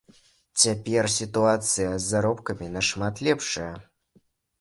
Цяпер 0.61 1.09
сітуацыя 1.15 1.91
з 1.91 1.99
заробкамі 2.13 2.71
нашмат 2.79 3.21
лепшая. 3.29 3.69